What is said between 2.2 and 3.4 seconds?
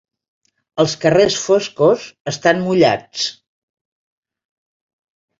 estan mullats.